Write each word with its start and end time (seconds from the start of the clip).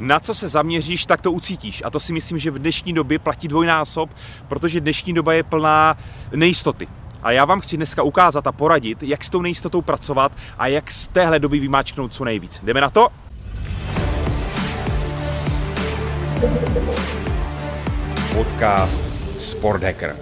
Na 0.00 0.20
co 0.20 0.34
se 0.34 0.48
zaměříš, 0.48 1.06
tak 1.06 1.20
to 1.20 1.32
ucítíš. 1.32 1.82
A 1.84 1.90
to 1.90 2.00
si 2.00 2.12
myslím, 2.12 2.38
že 2.38 2.50
v 2.50 2.58
dnešní 2.58 2.92
době 2.92 3.18
platí 3.18 3.48
dvojnásob, 3.48 4.10
protože 4.48 4.80
dnešní 4.80 5.14
doba 5.14 5.32
je 5.32 5.42
plná 5.42 5.96
nejistoty. 6.34 6.88
A 7.22 7.30
já 7.30 7.44
vám 7.44 7.60
chci 7.60 7.76
dneska 7.76 8.02
ukázat 8.02 8.46
a 8.46 8.52
poradit, 8.52 9.02
jak 9.02 9.24
s 9.24 9.30
tou 9.30 9.42
nejistotou 9.42 9.82
pracovat 9.82 10.32
a 10.58 10.66
jak 10.66 10.90
z 10.90 11.08
téhle 11.08 11.38
doby 11.38 11.58
vymáčknout 11.58 12.14
co 12.14 12.24
nejvíc. 12.24 12.60
Jdeme 12.62 12.80
na 12.80 12.90
to? 12.90 13.08
Podcast 18.34 19.04
Sport 19.40 19.82
Hacker. 19.82 20.16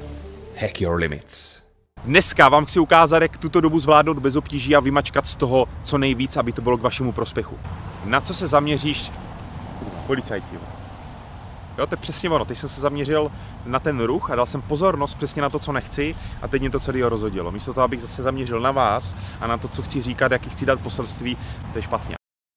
Hack 0.61 0.81
your 0.81 1.01
limits. 1.01 1.63
Dneska 2.05 2.49
vám 2.49 2.65
chci 2.65 2.81
ukázat, 2.81 3.23
jak 3.23 3.39
tuto 3.39 3.61
dobu 3.61 3.81
zvládnout 3.81 4.19
bez 4.19 4.37
obtíží 4.37 4.77
a 4.77 4.81
vymačkat 4.81 5.27
z 5.27 5.37
toho 5.37 5.69
co 5.85 5.99
nejvíc, 5.99 6.37
aby 6.37 6.53
to 6.53 6.63
bylo 6.63 6.79
k 6.79 6.83
vašemu 6.83 7.13
prospěchu. 7.13 7.59
Na 8.05 8.21
co 8.21 8.35
se 8.35 8.47
zaměříš? 8.47 9.13
Policajti. 10.09 10.59
Jo, 11.79 11.87
to 11.87 11.93
je 11.93 11.97
přesně 11.97 12.31
ono. 12.31 12.45
Teď 12.45 12.59
jsem 12.59 12.69
se 12.69 12.81
zaměřil 12.81 13.33
na 13.67 13.79
ten 13.79 14.01
ruch 14.01 14.31
a 14.31 14.35
dal 14.35 14.47
jsem 14.47 14.63
pozornost 14.63 15.15
přesně 15.15 15.43
na 15.43 15.51
to, 15.51 15.59
co 15.59 15.73
nechci 15.73 16.15
a 16.43 16.49
teď 16.49 16.61
mě 16.61 16.71
to 16.71 16.81
celé 16.81 17.09
rozhodilo. 17.09 17.51
Místo 17.51 17.75
toho, 17.75 17.85
abych 17.85 18.01
zase 18.01 18.23
zaměřil 18.23 18.61
na 18.61 18.71
vás 18.71 19.17
a 19.41 19.47
na 19.47 19.59
to, 19.59 19.69
co 19.69 19.83
chci 19.83 20.03
říkat, 20.03 20.33
jaký 20.33 20.51
chci 20.51 20.67
dát 20.67 20.81
poselství, 20.81 21.37
to 21.73 21.79
je 21.79 21.83
špatně. 21.83 22.15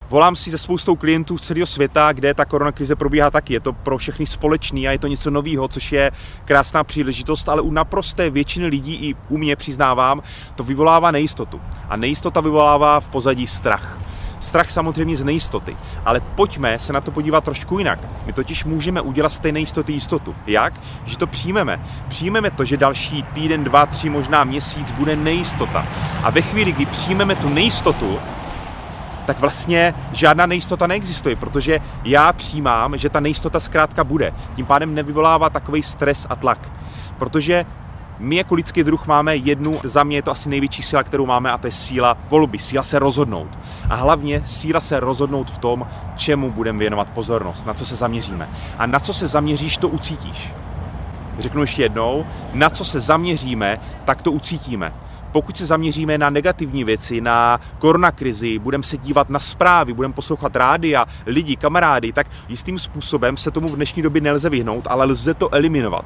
Volám 0.09 0.35
si 0.35 0.51
se 0.51 0.57
spoustou 0.57 0.95
klientů 0.95 1.37
z 1.37 1.41
celého 1.41 1.67
světa, 1.67 2.13
kde 2.13 2.33
ta 2.33 2.45
koronakrize 2.45 2.95
probíhá 2.95 3.31
taky. 3.31 3.53
Je 3.53 3.59
to 3.59 3.73
pro 3.73 3.97
všechny 3.97 4.25
společný 4.25 4.87
a 4.87 4.91
je 4.91 4.99
to 4.99 5.07
něco 5.07 5.31
nového, 5.31 5.67
což 5.67 5.91
je 5.91 6.11
krásná 6.45 6.83
příležitost, 6.83 7.49
ale 7.49 7.61
u 7.61 7.71
naprosté 7.71 8.29
většiny 8.29 8.67
lidí 8.67 8.95
i 8.95 9.15
u 9.29 9.37
mě 9.37 9.55
přiznávám, 9.55 10.21
to 10.55 10.63
vyvolává 10.63 11.11
nejistotu. 11.11 11.61
A 11.89 11.95
nejistota 11.95 12.41
vyvolává 12.41 12.99
v 12.99 13.07
pozadí 13.07 13.47
strach. 13.47 14.10
Strach 14.41 14.69
samozřejmě 14.71 15.17
z 15.17 15.23
nejistoty, 15.23 15.77
ale 16.05 16.19
pojďme 16.19 16.79
se 16.79 16.93
na 16.93 17.01
to 17.01 17.11
podívat 17.11 17.43
trošku 17.43 17.79
jinak. 17.79 17.99
My 18.25 18.33
totiž 18.33 18.65
můžeme 18.65 19.01
udělat 19.01 19.33
z 19.33 19.39
té 19.39 19.51
nejistoty 19.51 19.93
jistotu. 19.93 20.35
Jak? 20.47 20.73
Že 21.05 21.17
to 21.17 21.27
přijmeme. 21.27 21.79
Přijmeme 22.07 22.51
to, 22.51 22.65
že 22.65 22.77
další 22.77 23.23
týden, 23.23 23.63
dva, 23.63 23.85
tři, 23.85 24.09
možná 24.09 24.43
měsíc 24.43 24.91
bude 24.91 25.15
nejistota. 25.15 25.87
A 26.23 26.29
ve 26.29 26.41
chvíli, 26.41 26.71
kdy 26.71 26.85
přijmeme 26.85 27.35
tu 27.35 27.49
nejistotu, 27.49 28.19
tak 29.25 29.39
vlastně 29.39 29.93
žádná 30.11 30.45
nejistota 30.45 30.87
neexistuje, 30.87 31.35
protože 31.35 31.79
já 32.03 32.33
přijímám, 32.33 32.97
že 32.97 33.09
ta 33.09 33.19
nejistota 33.19 33.59
zkrátka 33.59 34.03
bude. 34.03 34.33
Tím 34.55 34.65
pádem 34.65 34.95
nevyvolává 34.95 35.49
takový 35.49 35.83
stres 35.83 36.27
a 36.29 36.35
tlak. 36.35 36.71
Protože 37.17 37.65
my 38.21 38.35
jako 38.35 38.55
lidský 38.55 38.83
druh 38.83 39.07
máme 39.07 39.35
jednu, 39.35 39.79
za 39.83 40.03
mě 40.03 40.17
je 40.17 40.21
to 40.21 40.31
asi 40.31 40.49
největší 40.49 40.83
síla, 40.83 41.03
kterou 41.03 41.25
máme, 41.25 41.51
a 41.51 41.57
to 41.57 41.67
je 41.67 41.71
síla 41.71 42.17
volby, 42.29 42.59
síla 42.59 42.83
se 42.83 42.99
rozhodnout. 42.99 43.59
A 43.89 43.95
hlavně 43.95 44.41
síla 44.45 44.81
se 44.81 44.99
rozhodnout 44.99 45.51
v 45.51 45.57
tom, 45.57 45.87
čemu 46.15 46.51
budeme 46.51 46.79
věnovat 46.79 47.07
pozornost, 47.09 47.65
na 47.65 47.73
co 47.73 47.85
se 47.85 47.95
zaměříme. 47.95 48.49
A 48.77 48.85
na 48.85 48.99
co 48.99 49.13
se 49.13 49.27
zaměříš, 49.27 49.77
to 49.77 49.89
ucítíš. 49.89 50.53
Řeknu 51.39 51.61
ještě 51.61 51.83
jednou, 51.83 52.25
na 52.53 52.69
co 52.69 52.85
se 52.85 52.99
zaměříme, 52.99 53.79
tak 54.05 54.21
to 54.21 54.31
ucítíme. 54.31 54.93
Pokud 55.31 55.57
se 55.57 55.65
zaměříme 55.65 56.17
na 56.17 56.29
negativní 56.29 56.83
věci, 56.83 57.21
na 57.21 57.59
koronakrizi, 57.79 58.59
budeme 58.59 58.83
se 58.83 58.97
dívat 58.97 59.29
na 59.29 59.39
zprávy, 59.39 59.93
budeme 59.93 60.13
poslouchat 60.13 60.55
rádia, 60.55 61.05
lidi, 61.25 61.55
kamarády, 61.55 62.13
tak 62.13 62.27
jistým 62.49 62.79
způsobem 62.79 63.37
se 63.37 63.51
tomu 63.51 63.69
v 63.69 63.75
dnešní 63.75 64.01
době 64.01 64.21
nelze 64.21 64.49
vyhnout, 64.49 64.87
ale 64.89 65.05
lze 65.05 65.33
to 65.33 65.53
eliminovat. 65.53 66.05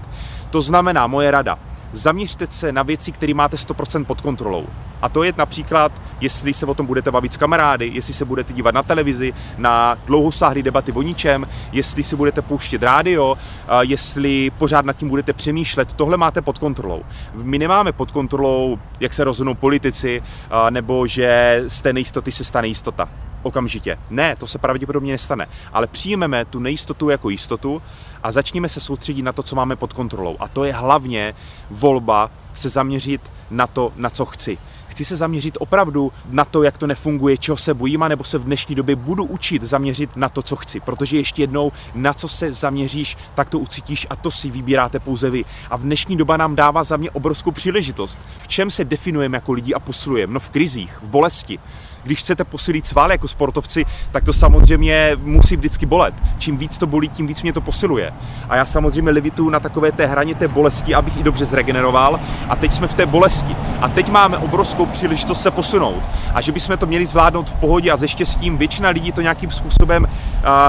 To 0.50 0.62
znamená, 0.62 1.08
moje 1.08 1.32
rada, 1.32 1.60
zaměřte 1.94 2.48
se 2.48 2.72
na 2.72 2.84
věci, 2.84 3.12
které 3.12 3.34
máte 3.34 3.58
100% 3.58 4.06
pod 4.06 4.22
kontrolou. 4.22 4.68
A 5.02 5.10
to 5.10 5.24
je 5.24 5.34
například, 5.38 5.92
jestli 6.22 6.54
se 6.54 6.66
o 6.66 6.74
tom 6.74 6.86
budete 6.86 7.12
bavit 7.12 7.34
s 7.34 7.38
kamarády, 7.38 7.92
jestli 7.94 8.14
se 8.14 8.26
budete 8.26 8.54
dívat 8.54 8.76
na 8.76 8.84
televizi, 8.84 9.34
na 9.58 9.98
dlouhosáhlé 10.06 10.62
debaty 10.62 10.92
o 10.92 11.02
ničem, 11.02 11.48
jestli 11.72 12.04
si 12.04 12.16
budete 12.16 12.42
pouštět 12.42 12.84
rádio, 12.84 13.38
jestli 13.82 14.52
pořád 14.58 14.86
nad 14.86 14.98
tím 14.98 15.10
budete 15.10 15.34
přemýšlet, 15.34 15.94
tohle 15.94 16.18
máte 16.18 16.42
pod 16.42 16.58
kontrolou. 16.58 17.04
My 17.34 17.60
nemáme 17.60 17.92
pod 17.92 18.12
kontrolou, 18.12 18.80
jak 19.00 19.14
se 19.14 19.24
rozhodnou 19.24 19.54
politici, 19.54 20.24
nebo 20.70 21.08
že 21.08 21.64
z 21.68 21.82
té 21.82 21.94
nejistoty 21.94 22.32
se 22.32 22.44
stane 22.44 22.68
jistota 22.68 23.10
okamžitě. 23.46 23.98
Ne, 24.10 24.36
to 24.36 24.48
se 24.48 24.58
pravděpodobně 24.58 25.12
nestane. 25.12 25.48
Ale 25.74 25.88
přijmeme 25.88 26.46
tu 26.46 26.60
nejistotu 26.60 27.10
jako 27.10 27.30
jistotu 27.30 27.82
a 28.24 28.32
začněme 28.32 28.70
se 28.70 28.80
soustředit 28.80 29.22
na 29.22 29.34
to, 29.34 29.44
co 29.44 29.56
máme 29.56 29.76
pod 29.76 29.94
kontrolou. 29.94 30.36
A 30.40 30.48
to 30.48 30.64
je 30.64 30.74
hlavně 30.74 31.36
volba 31.70 32.32
se 32.54 32.70
zaměřit 32.70 33.22
na 33.52 33.68
to, 33.68 33.92
na 33.96 34.10
co 34.10 34.26
chci. 34.26 34.58
Chci 34.88 35.06
se 35.06 35.16
zaměřit 35.16 35.58
opravdu 35.60 36.12
na 36.30 36.46
to, 36.46 36.64
jak 36.64 36.78
to 36.78 36.88
nefunguje, 36.88 37.38
čeho 37.38 37.58
se 37.58 37.74
bojím, 37.74 38.06
nebo 38.08 38.24
se 38.24 38.38
v 38.38 38.44
dnešní 38.44 38.76
době 38.76 38.96
budu 38.96 39.24
učit 39.24 39.64
zaměřit 39.64 40.16
na 40.16 40.30
to, 40.30 40.42
co 40.42 40.56
chci. 40.56 40.80
Protože 40.80 41.18
ještě 41.18 41.44
jednou, 41.44 41.72
na 41.96 42.14
co 42.14 42.28
se 42.28 42.54
zaměříš, 42.54 43.18
tak 43.36 43.50
to 43.50 43.60
ucítíš 43.60 44.08
a 44.10 44.16
to 44.16 44.32
si 44.32 44.50
vybíráte 44.50 45.00
pouze 45.00 45.30
vy. 45.30 45.46
A 45.70 45.78
v 45.78 45.82
dnešní 45.82 46.18
doba 46.18 46.38
nám 46.38 46.56
dává 46.56 46.84
za 46.84 46.98
mě 46.98 47.12
obrovskou 47.12 47.52
příležitost. 47.52 48.20
V 48.40 48.48
čem 48.48 48.72
se 48.72 48.84
definujeme 48.86 49.38
jako 49.38 49.52
lidi 49.52 49.74
a 49.74 49.80
posilujeme? 49.80 50.34
No 50.34 50.40
v 50.40 50.50
krizích, 50.50 51.00
v 51.02 51.08
bolesti 51.08 51.60
když 52.06 52.20
chcete 52.20 52.44
posílit 52.44 52.86
sval 52.86 53.12
jako 53.12 53.28
sportovci, 53.28 53.86
tak 54.12 54.24
to 54.24 54.34
samozřejmě 54.34 55.12
musí 55.24 55.58
vždycky 55.58 55.86
bolet. 55.86 56.14
Čím 56.38 56.58
víc 56.58 56.78
to 56.78 56.88
bolí, 56.88 57.10
tím 57.10 57.28
víc 57.28 57.42
mě 57.42 57.54
to 57.54 57.62
posiluje. 57.62 58.14
A 58.50 58.56
já 58.56 58.66
samozřejmě 58.66 59.12
levituju 59.12 59.50
na 59.50 59.60
takové 59.60 59.92
té 59.92 60.06
hraně 60.06 60.36
té 60.36 60.48
bolesti, 60.48 60.96
abych 60.96 61.18
i 61.18 61.24
dobře 61.24 61.46
zregeneroval. 61.46 62.20
A 62.50 62.56
teď 62.56 62.72
jsme 62.72 62.88
v 62.88 62.96
té 62.96 63.06
bolesti. 63.06 63.56
A 63.82 63.88
teď 63.88 64.10
máme 64.10 64.38
obrovskou 64.38 64.86
příležitost 64.86 65.42
se 65.42 65.52
posunout. 65.52 66.10
A 66.34 66.42
že 66.42 66.52
bychom 66.52 66.78
to 66.78 66.86
měli 66.86 67.06
zvládnout 67.06 67.50
v 67.50 67.56
pohodě 67.56 67.92
a 67.92 67.98
se 67.98 68.08
štěstím, 68.08 68.58
většina 68.58 68.90
lidí 68.90 69.12
to 69.12 69.22
nějakým 69.22 69.52
způsobem 69.52 70.08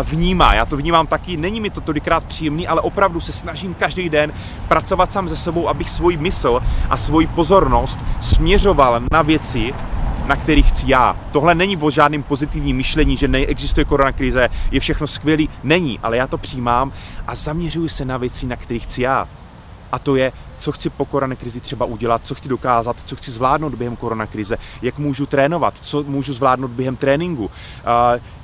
vnímá. 0.02 0.54
Já 0.54 0.64
to 0.66 0.76
vnímám 0.76 1.06
taky, 1.06 1.36
není 1.36 1.60
mi 1.60 1.70
to 1.70 1.80
tolikrát 1.80 2.24
příjemný, 2.24 2.68
ale 2.68 2.80
opravdu 2.80 3.20
se 3.20 3.32
snažím 3.32 3.74
každý 3.74 4.08
den 4.08 4.32
pracovat 4.68 5.12
sám 5.12 5.28
se 5.28 5.36
sebou, 5.36 5.68
abych 5.68 5.90
svůj 5.90 6.16
mysl 6.16 6.60
a 6.90 6.96
svoji 6.96 7.26
pozornost 7.26 8.00
směřoval 8.20 9.00
na 9.12 9.22
věci, 9.22 9.74
na 10.26 10.36
kterých 10.36 10.68
chci 10.68 10.90
já. 10.90 11.16
Tohle 11.32 11.54
není 11.54 11.76
o 11.76 11.90
žádným 11.90 12.22
pozitivním 12.22 12.76
myšlení, 12.76 13.16
že 13.16 13.28
neexistuje 13.28 13.84
koronakrize, 13.84 14.48
je 14.70 14.80
všechno 14.80 15.06
skvělý. 15.06 15.48
Není, 15.64 15.98
ale 16.02 16.16
já 16.16 16.26
to 16.26 16.38
přijímám 16.38 16.92
a 17.26 17.34
zaměřuji 17.34 17.88
se 17.88 18.04
na 18.04 18.16
věci, 18.16 18.46
na 18.46 18.56
kterých 18.56 18.82
chci 18.82 19.02
já. 19.02 19.28
A 19.96 19.98
to 19.98 20.16
je 20.16 20.32
co 20.58 20.72
chci 20.72 20.90
po 20.90 21.04
koronakrizi 21.04 21.60
třeba 21.60 21.86
udělat, 21.86 22.20
co 22.24 22.34
chci 22.34 22.48
dokázat, 22.48 22.96
co 23.04 23.16
chci 23.16 23.30
zvládnout 23.30 23.74
během 23.74 23.96
koronakrize, 23.96 24.56
jak 24.82 24.98
můžu 24.98 25.26
trénovat, 25.26 25.74
co 25.80 26.02
můžu 26.02 26.34
zvládnout 26.34 26.70
během 26.70 26.96
tréninku, 26.96 27.50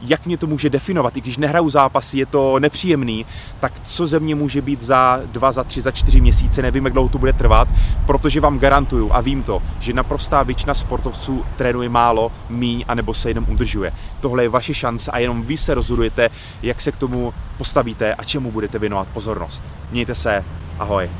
jak 0.02 0.26
mě 0.26 0.36
to 0.36 0.46
může 0.46 0.70
definovat, 0.70 1.16
i 1.16 1.20
když 1.20 1.36
nehraju 1.36 1.70
zápasy, 1.70 2.18
je 2.18 2.26
to 2.26 2.58
nepříjemný, 2.58 3.26
tak 3.60 3.72
co 3.84 4.06
ze 4.06 4.20
mě 4.20 4.34
může 4.34 4.62
být 4.62 4.82
za 4.82 5.20
dva, 5.24 5.52
za 5.52 5.64
tři, 5.64 5.80
za 5.80 5.90
čtyři 5.90 6.20
měsíce, 6.20 6.62
nevím, 6.62 6.84
jak 6.84 6.92
dlouho 6.92 7.08
to 7.08 7.18
bude 7.18 7.32
trvat, 7.32 7.68
protože 8.06 8.40
vám 8.40 8.58
garantuju 8.58 9.12
a 9.12 9.20
vím 9.20 9.42
to, 9.42 9.62
že 9.80 9.92
naprostá 9.92 10.42
většina 10.42 10.74
sportovců 10.74 11.44
trénuje 11.56 11.88
málo, 11.88 12.32
míň, 12.48 12.84
anebo 12.88 13.14
se 13.14 13.30
jenom 13.30 13.46
udržuje. 13.48 13.92
Tohle 14.20 14.42
je 14.42 14.48
vaše 14.48 14.74
šance 14.74 15.10
a 15.10 15.18
jenom 15.18 15.42
vy 15.42 15.56
se 15.56 15.74
rozhodujete, 15.74 16.30
jak 16.62 16.80
se 16.80 16.92
k 16.92 16.96
tomu 16.96 17.34
postavíte 17.58 18.14
a 18.14 18.24
čemu 18.24 18.50
budete 18.50 18.78
věnovat 18.78 19.08
pozornost. 19.08 19.62
Mějte 19.90 20.14
se, 20.14 20.44
ahoj. 20.78 21.10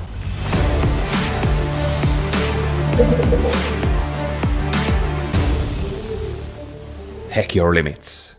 Hack 7.30 7.54
your 7.54 7.74
limits. 7.74 8.36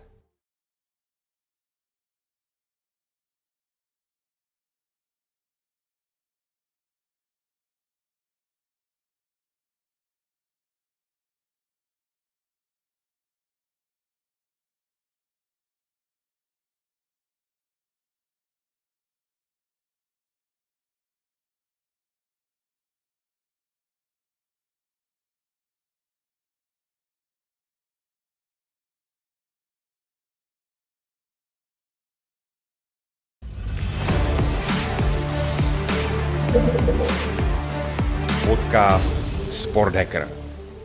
Podcast 38.53 39.17
Sport 39.51 39.95
Hacker. 39.95 40.27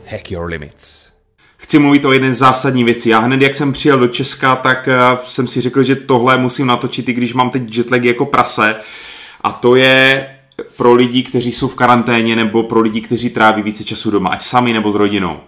Hack 0.05 0.31
your 0.31 0.49
limits. 0.49 1.09
Chci 1.57 1.79
mluvit 1.79 2.05
o 2.05 2.11
jedné 2.11 2.33
zásadní 2.33 2.83
věci. 2.83 3.09
Já 3.09 3.19
hned, 3.19 3.41
jak 3.41 3.55
jsem 3.55 3.71
přijel 3.71 3.99
do 3.99 4.07
Česka, 4.07 4.55
tak 4.55 4.87
uh, 4.87 5.19
jsem 5.27 5.47
si 5.47 5.61
řekl, 5.61 5.83
že 5.83 5.95
tohle 5.95 6.37
musím 6.37 6.67
natočit, 6.67 7.09
i 7.09 7.13
když 7.13 7.33
mám 7.33 7.49
teď 7.49 7.77
jetlag 7.77 8.03
jako 8.03 8.25
prase. 8.25 8.75
A 9.41 9.51
to 9.51 9.75
je 9.75 10.29
pro 10.77 10.93
lidi, 10.93 11.23
kteří 11.23 11.51
jsou 11.51 11.67
v 11.67 11.75
karanténě, 11.75 12.35
nebo 12.35 12.63
pro 12.63 12.79
lidi, 12.79 13.01
kteří 13.01 13.29
tráví 13.29 13.61
více 13.61 13.83
času 13.83 14.11
doma, 14.11 14.29
ať 14.29 14.41
sami 14.41 14.73
nebo 14.73 14.91
s 14.91 14.95
rodinou. 14.95 15.39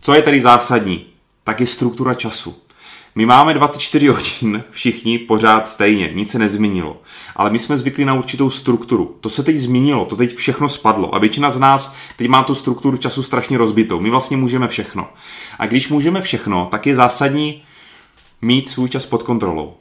Co 0.00 0.14
je 0.14 0.22
tady 0.22 0.40
zásadní? 0.40 1.06
Tak 1.44 1.60
je 1.60 1.66
struktura 1.66 2.14
času. 2.14 2.56
My 3.16 3.26
máme 3.26 3.54
24 3.54 4.08
hodin 4.08 4.64
všichni 4.70 5.18
pořád 5.18 5.68
stejně, 5.68 6.10
nic 6.14 6.30
se 6.30 6.38
nezměnilo. 6.38 7.02
Ale 7.36 7.50
my 7.50 7.58
jsme 7.58 7.78
zvykli 7.78 8.04
na 8.04 8.14
určitou 8.14 8.50
strukturu. 8.50 9.16
To 9.20 9.30
se 9.30 9.42
teď 9.42 9.56
změnilo, 9.56 10.04
to 10.04 10.16
teď 10.16 10.36
všechno 10.36 10.68
spadlo. 10.68 11.14
A 11.14 11.18
většina 11.18 11.50
z 11.50 11.58
nás 11.58 11.96
teď 12.16 12.28
má 12.28 12.42
tu 12.42 12.54
strukturu 12.54 12.96
času 12.96 13.22
strašně 13.22 13.58
rozbitou. 13.58 14.00
My 14.00 14.10
vlastně 14.10 14.36
můžeme 14.36 14.68
všechno. 14.68 15.08
A 15.58 15.66
když 15.66 15.88
můžeme 15.88 16.20
všechno, 16.20 16.68
tak 16.70 16.86
je 16.86 16.94
zásadní 16.94 17.62
mít 18.42 18.70
svůj 18.70 18.88
čas 18.88 19.06
pod 19.06 19.22
kontrolou. 19.22 19.74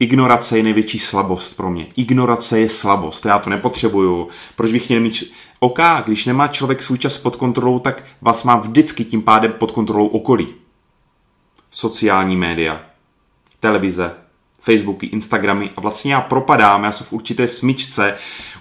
Ignorace 0.00 0.56
je 0.56 0.62
největší 0.62 0.98
slabost 0.98 1.56
pro 1.56 1.70
mě. 1.70 1.86
Ignorace 1.96 2.60
je 2.60 2.68
slabost, 2.68 3.24
já 3.26 3.38
to 3.38 3.50
nepotřebuju. 3.50 4.28
Proč 4.56 4.72
bych 4.72 4.88
měl 4.88 5.00
mít... 5.00 5.32
OK, 5.60 5.78
když 6.04 6.26
nemá 6.26 6.48
člověk 6.48 6.82
svůj 6.82 6.98
čas 6.98 7.18
pod 7.18 7.36
kontrolou, 7.36 7.78
tak 7.78 8.04
vás 8.20 8.44
má 8.44 8.56
vždycky 8.56 9.04
tím 9.04 9.22
pádem 9.22 9.52
pod 9.52 9.72
kontrolou 9.72 10.06
okolí. 10.06 10.48
Sociální 11.70 12.36
média, 12.36 12.80
televize, 13.60 14.14
Facebooky, 14.60 15.06
Instagramy 15.06 15.70
a 15.76 15.80
vlastně 15.80 16.12
já 16.12 16.20
propadám, 16.20 16.84
já 16.84 16.92
jsem 16.92 17.06
v 17.06 17.12
určité 17.12 17.48
smyčce 17.48 18.14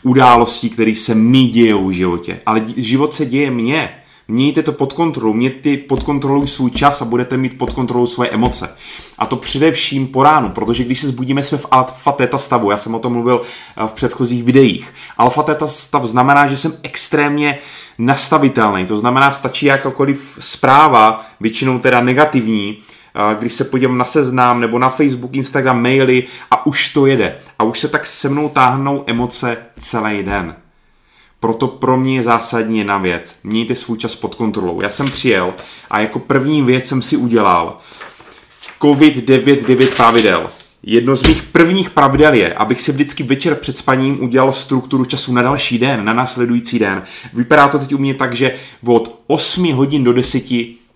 událostí, 0.04 0.70
které 0.70 0.96
se 0.96 1.16
mi 1.16 1.44
dějou 1.44 1.88
v 1.88 1.92
životě. 1.92 2.42
Ale 2.46 2.62
život 2.78 3.14
se 3.14 3.26
děje 3.26 3.52
mně. 3.52 3.99
Mějte 4.32 4.64
to 4.64 4.72
pod 4.72 4.94
kontrolou, 4.94 5.34
mějte 5.34 5.78
pod 5.78 6.04
kontrolou 6.04 6.48
svůj 6.48 6.72
čas 6.72 7.02
a 7.02 7.06
budete 7.06 7.38
mít 7.38 7.58
pod 7.58 7.74
kontrolou 7.74 8.06
svoje 8.06 8.30
emoce. 8.30 8.76
A 9.18 9.26
to 9.26 9.36
především 9.36 10.08
po 10.08 10.24
ránu, 10.24 10.50
protože 10.50 10.84
když 10.84 11.00
se 11.00 11.08
zbudíme, 11.08 11.44
jsme 11.44 11.58
v 11.58 11.66
alfa 11.72 12.12
teta 12.12 12.38
stavu, 12.38 12.72
já 12.72 12.78
jsem 12.78 12.96
o 12.96 13.00
tom 13.00 13.14
mluvil 13.14 13.42
eh, 13.42 13.88
v 13.88 13.92
předchozích 13.92 14.44
videích. 14.44 14.94
Alfa 15.18 15.44
teta 15.44 15.68
stav 15.68 16.04
znamená, 16.04 16.48
že 16.48 16.58
jsem 16.58 16.74
extrémně 16.84 17.58
nastavitelný, 18.00 18.86
to 18.86 18.98
znamená, 18.98 19.32
stačí 19.32 19.66
jakákoliv 19.66 20.38
zpráva, 20.40 21.26
většinou 21.40 21.80
teda 21.80 22.02
negativní, 22.02 22.78
eh, 22.78 23.36
když 23.40 23.54
se 23.54 23.64
podívám 23.64 23.98
na 23.98 24.06
seznám 24.06 24.60
nebo 24.60 24.80
na 24.80 24.90
Facebook, 24.90 25.36
Instagram, 25.36 25.82
maily 25.82 26.24
a 26.52 26.66
už 26.66 26.90
to 26.90 27.06
jede. 27.06 27.38
A 27.60 27.64
už 27.64 27.80
se 27.80 27.88
tak 27.88 28.06
se 28.06 28.30
mnou 28.30 28.50
táhnou 28.50 29.04
emoce 29.08 29.58
celý 29.80 30.24
den. 30.24 30.56
Proto 31.40 31.68
pro 31.68 31.98
mě 31.98 32.16
je 32.16 32.24
zásadní 32.24 32.78
jedna 32.78 32.98
věc. 32.98 33.40
Mějte 33.44 33.76
svůj 33.76 33.98
čas 33.98 34.16
pod 34.16 34.36
kontrolou. 34.36 34.82
Já 34.82 34.90
jsem 34.90 35.12
přijel 35.12 35.54
a 35.90 36.00
jako 36.00 36.20
první 36.20 36.62
věc 36.62 36.88
jsem 36.88 37.02
si 37.02 37.18
udělal 37.18 37.78
COVID-9 38.80 39.96
pravidel. 39.96 40.50
Jedno 40.84 41.16
z 41.16 41.28
mých 41.28 41.44
prvních 41.44 41.90
pravidel 41.90 42.34
je, 42.34 42.54
abych 42.54 42.82
si 42.82 42.92
vždycky 42.92 43.24
večer 43.24 43.56
před 43.56 43.78
spaním 43.78 44.24
udělal 44.24 44.54
strukturu 44.54 45.06
času 45.06 45.34
na 45.34 45.42
další 45.42 45.80
den, 45.80 46.06
na 46.06 46.14
následující 46.14 46.80
den. 46.80 47.04
Vypadá 47.34 47.68
to 47.68 47.80
teď 47.80 47.94
u 47.94 47.98
mě 47.98 48.14
tak, 48.14 48.34
že 48.34 48.56
od 48.86 49.20
8 49.28 49.74
hodin 49.74 50.04
do 50.04 50.14
10 50.14 50.44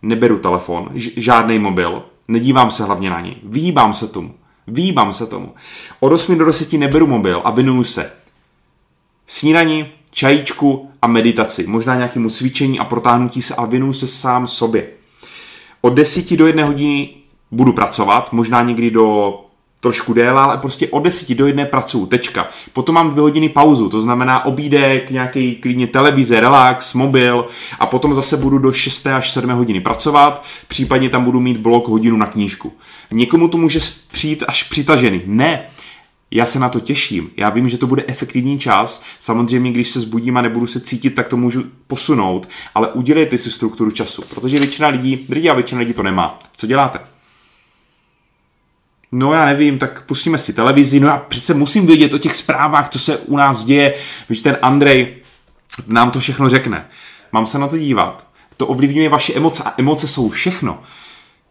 neberu 0.02 0.40
telefon, 0.40 0.90
žádný 0.96 1.60
mobil, 1.60 2.04
nedívám 2.28 2.72
se 2.72 2.84
hlavně 2.84 3.10
na 3.10 3.22
něj, 3.22 3.36
výbám 3.44 3.94
se 3.94 4.08
tomu, 4.08 4.36
výbám 4.68 5.14
se 5.14 5.26
tomu. 5.26 5.54
Od 6.00 6.14
8 6.14 6.38
do 6.38 6.46
10 6.46 6.74
neberu 6.74 7.08
mobil 7.08 7.42
a 7.44 7.52
věnuju 7.52 7.84
se 7.84 8.12
snídaní, 9.28 9.88
čajíčku 10.14 10.90
a 11.02 11.08
meditaci, 11.08 11.68
možná 11.68 11.96
nějakému 11.96 12.30
cvičení 12.30 12.80
a 12.80 12.86
protáhnutí 12.86 13.42
se 13.42 13.56
a 13.56 13.66
věnuju 13.66 13.94
se 13.94 14.08
sám 14.08 14.48
sobě. 14.48 14.88
Od 15.82 15.94
10 15.94 16.38
do 16.38 16.48
1 16.48 16.66
hodiny 16.66 17.10
budu 17.52 17.74
pracovat, 17.74 18.34
možná 18.34 18.64
někdy 18.64 18.92
do 18.92 19.40
trošku 19.80 20.14
déle, 20.14 20.42
ale 20.42 20.58
prostě 20.58 20.88
od 20.88 21.00
10 21.00 21.36
do 21.36 21.48
1 21.48 21.66
pracuju, 21.66 22.06
tečka. 22.06 22.48
Potom 22.74 22.96
mám 22.96 23.12
dvě 23.12 23.22
hodiny 23.22 23.50
pauzu, 23.50 23.90
to 23.90 24.02
znamená 24.02 24.46
obídek, 24.46 25.12
nějaký 25.12 25.56
klidně 25.56 25.88
televize, 25.88 26.40
relax, 26.40 26.94
mobil 26.94 27.46
a 27.80 27.86
potom 27.86 28.16
zase 28.16 28.38
budu 28.38 28.58
do 28.58 28.74
6 28.74 29.08
až 29.08 29.32
7 29.32 29.52
hodiny 29.52 29.82
pracovat, 29.82 30.44
případně 30.68 31.10
tam 31.10 31.24
budu 31.24 31.40
mít 31.40 31.58
blok 31.58 31.88
hodinu 31.88 32.18
na 32.18 32.26
knížku. 32.26 32.74
Někomu 33.12 33.48
to 33.48 33.58
může 33.58 33.80
přijít 34.12 34.44
až 34.48 34.64
přitažený. 34.64 35.22
Ne, 35.26 35.68
já 36.34 36.46
se 36.46 36.60
na 36.60 36.70
to 36.70 36.80
těším. 36.80 37.32
Já 37.38 37.50
vím, 37.50 37.70
že 37.70 37.78
to 37.78 37.88
bude 37.88 38.04
efektivní 38.08 38.60
čas. 38.60 39.04
Samozřejmě, 39.20 39.72
když 39.72 39.90
se 39.90 40.02
zbudím 40.02 40.38
a 40.38 40.42
nebudu 40.42 40.68
se 40.68 40.80
cítit, 40.80 41.10
tak 41.10 41.28
to 41.28 41.38
můžu 41.38 41.64
posunout, 41.88 42.50
ale 42.76 42.88
udělejte 42.88 43.38
si 43.38 43.52
strukturu 43.52 43.92
času, 43.92 44.22
protože 44.30 44.60
většina 44.60 44.88
lidí, 44.88 45.50
a 45.50 45.54
většina 45.54 45.80
lidí 45.80 45.94
to 45.94 46.04
nemá. 46.04 46.40
Co 46.56 46.68
děláte? 46.68 47.00
No 49.12 49.34
já 49.34 49.46
nevím, 49.46 49.78
tak 49.78 50.06
pustíme 50.06 50.38
si 50.38 50.54
televizi, 50.54 51.00
no 51.00 51.08
já 51.08 51.18
přece 51.18 51.54
musím 51.54 51.88
vědět 51.88 52.14
o 52.14 52.18
těch 52.18 52.36
zprávách, 52.36 52.90
co 52.90 53.00
se 53.00 53.18
u 53.18 53.38
nás 53.38 53.64
děje, 53.64 53.94
že 54.30 54.44
ten 54.44 54.58
Andrej 54.62 55.16
nám 55.88 56.12
to 56.12 56.20
všechno 56.20 56.50
řekne. 56.50 56.86
Mám 57.32 57.46
se 57.46 57.60
na 57.60 57.68
to 57.68 57.78
dívat. 57.78 58.28
To 58.58 58.68
ovlivňuje 58.68 59.10
vaše 59.10 59.34
emoce 59.34 59.64
a 59.64 59.74
emoce 59.78 60.08
jsou 60.08 60.30
všechno. 60.30 60.82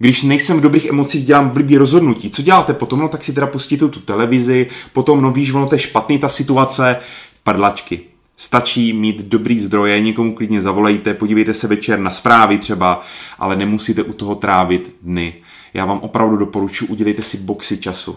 Když 0.03 0.23
nejsem 0.23 0.59
v 0.59 0.61
dobrých 0.61 0.87
emocích, 0.87 1.25
dělám 1.25 1.49
blbý 1.49 1.77
rozhodnutí. 1.77 2.31
Co 2.31 2.43
děláte 2.43 2.75
potom? 2.75 3.01
No 3.01 3.09
tak 3.09 3.25
si 3.25 3.33
teda 3.33 3.47
pustíte 3.47 3.89
tu 3.89 4.01
televizi, 4.01 4.67
potom 4.93 5.23
no 5.23 5.33
víš, 5.33 5.53
ono 5.53 5.67
to 5.67 5.75
je 5.75 5.79
špatný 5.79 6.19
ta 6.19 6.29
situace, 6.29 6.97
prdlačky. 7.45 8.01
Stačí 8.37 8.93
mít 8.93 9.23
dobrý 9.23 9.61
zdroje, 9.61 10.01
někomu 10.01 10.35
klidně 10.35 10.61
zavolejte, 10.61 11.15
podívejte 11.15 11.55
se 11.55 11.69
večer 11.69 11.99
na 11.99 12.11
zprávy 12.11 12.59
třeba, 12.59 13.03
ale 13.39 13.57
nemusíte 13.57 14.03
u 14.03 14.13
toho 14.13 14.35
trávit 14.35 14.97
dny. 15.03 15.35
Já 15.75 15.85
vám 15.85 15.99
opravdu 15.99 16.37
doporučuji, 16.37 16.87
udělejte 16.87 17.23
si 17.23 17.37
boxy 17.37 17.79
času 17.79 18.17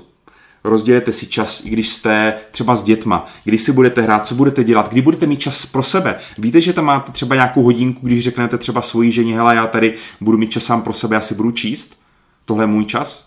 rozdělete 0.65 1.13
si 1.13 1.27
čas, 1.27 1.65
i 1.65 1.69
když 1.69 1.89
jste 1.89 2.33
třeba 2.51 2.75
s 2.75 2.83
dětma, 2.83 3.25
když 3.43 3.61
si 3.61 3.71
budete 3.71 4.01
hrát, 4.01 4.27
co 4.27 4.35
budete 4.35 4.63
dělat, 4.63 4.89
kdy 4.89 5.01
budete 5.01 5.25
mít 5.25 5.39
čas 5.39 5.65
pro 5.65 5.83
sebe. 5.83 6.15
Víte, 6.37 6.61
že 6.61 6.73
tam 6.73 6.85
máte 6.85 7.11
třeba 7.11 7.35
nějakou 7.35 7.63
hodinku, 7.63 8.07
když 8.07 8.23
řeknete 8.23 8.57
třeba 8.57 8.81
svojí 8.81 9.11
ženě, 9.11 9.35
hele, 9.35 9.55
já 9.55 9.67
tady 9.67 9.93
budu 10.21 10.37
mít 10.37 10.51
čas 10.51 10.63
sám 10.63 10.81
pro 10.81 10.93
sebe, 10.93 11.15
já 11.15 11.21
si 11.21 11.35
budu 11.35 11.51
číst, 11.51 11.99
tohle 12.45 12.63
je 12.63 12.67
můj 12.67 12.85
čas. 12.85 13.25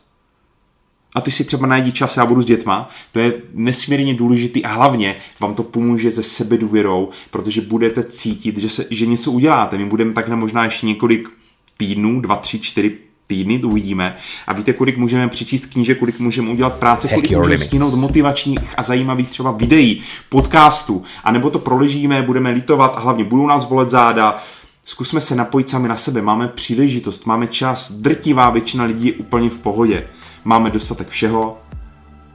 A 1.14 1.20
ty 1.20 1.30
si 1.30 1.44
třeba 1.44 1.66
najdi 1.66 1.92
čas, 1.92 2.16
já 2.16 2.26
budu 2.26 2.42
s 2.42 2.44
dětma. 2.44 2.88
To 3.12 3.18
je 3.18 3.32
nesmírně 3.54 4.14
důležitý 4.14 4.64
a 4.64 4.72
hlavně 4.72 5.16
vám 5.40 5.54
to 5.54 5.62
pomůže 5.62 6.10
se 6.10 6.22
sebe 6.22 6.58
důvěrou, 6.58 7.08
protože 7.30 7.60
budete 7.60 8.04
cítit, 8.04 8.58
že, 8.58 8.68
se, 8.68 8.84
že 8.90 9.06
něco 9.06 9.32
uděláte. 9.32 9.78
My 9.78 9.84
budeme 9.84 10.12
takhle 10.12 10.36
možná 10.36 10.64
ještě 10.64 10.86
několik 10.86 11.28
týdnů, 11.76 12.20
dva, 12.20 12.36
tři, 12.36 12.58
čtyři, 12.58 12.98
týdny, 13.28 13.62
uvidíme. 13.62 14.16
A 14.46 14.52
víte, 14.52 14.72
kolik 14.72 14.96
můžeme 14.96 15.28
přečíst 15.28 15.66
knížek, 15.66 15.98
kolik 15.98 16.20
můžeme 16.20 16.50
udělat 16.50 16.74
práce, 16.74 17.08
kolik 17.08 17.30
můžeme 17.30 17.58
stihnout 17.58 17.94
motivačních 17.94 18.58
a 18.76 18.82
zajímavých 18.82 19.30
třeba 19.30 19.50
videí, 19.50 20.00
podcastů, 20.28 21.02
anebo 21.24 21.50
to 21.50 21.58
proležíme, 21.58 22.22
budeme 22.22 22.50
litovat 22.50 22.96
a 22.96 23.00
hlavně 23.00 23.24
budou 23.24 23.46
nás 23.46 23.64
bolet 23.64 23.90
záda, 23.90 24.42
Zkusme 24.84 25.20
se 25.20 25.34
napojit 25.34 25.68
sami 25.68 25.88
na 25.88 25.96
sebe, 25.96 26.22
máme 26.22 26.48
příležitost, 26.48 27.26
máme 27.26 27.46
čas, 27.46 27.92
drtivá 27.92 28.50
většina 28.50 28.84
lidí 28.84 29.06
je 29.06 29.12
úplně 29.12 29.50
v 29.50 29.58
pohodě. 29.58 30.06
Máme 30.44 30.70
dostatek 30.70 31.08
všeho, 31.08 31.58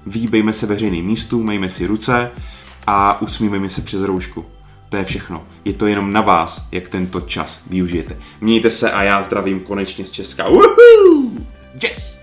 výbejme 0.06 0.54
se 0.54 0.66
veřejným 0.66 1.06
místům, 1.06 1.46
mejme 1.46 1.70
si 1.70 1.88
ruce 1.88 2.32
a 2.88 3.22
usmívejme 3.22 3.70
se 3.70 3.82
přes 3.82 4.02
roušku. 4.02 4.46
To 4.94 4.98
je 4.98 5.06
všechno. 5.06 5.48
Je 5.66 5.74
to 5.74 5.88
jenom 5.88 6.14
na 6.14 6.22
vás, 6.22 6.68
jak 6.72 6.88
tento 6.88 7.22
čas 7.22 7.62
využijete. 7.70 8.18
Mějte 8.42 8.72
se 8.72 8.92
a 8.92 9.04
já 9.04 9.22
zdravím 9.22 9.60
konečně 9.60 10.06
z 10.06 10.12
Česka. 10.12 10.50
Woohoo! 10.50 11.32
Yes! 11.84 12.23